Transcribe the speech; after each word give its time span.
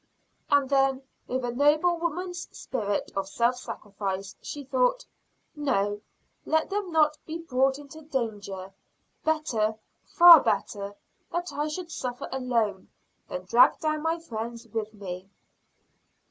And 0.49 0.67
then, 0.67 1.03
with 1.27 1.45
a 1.45 1.51
noble 1.51 1.95
woman's 1.99 2.47
spirit 2.57 3.11
of 3.15 3.29
self 3.29 3.57
sacrifice, 3.57 4.35
she 4.41 4.63
thought: 4.63 5.05
"No, 5.55 6.01
let 6.43 6.71
them 6.71 6.91
not 6.91 7.19
be 7.27 7.37
brought 7.37 7.77
into 7.77 8.01
danger. 8.01 8.73
Better, 9.23 9.75
far 10.03 10.41
better, 10.41 10.95
that 11.31 11.53
I 11.53 11.67
should 11.67 11.91
suffer 11.91 12.27
alone, 12.31 12.89
than 13.27 13.45
drag 13.45 13.77
down 13.77 14.01
my 14.01 14.17
friends 14.17 14.65
with 14.69 14.91
me." 14.91 15.29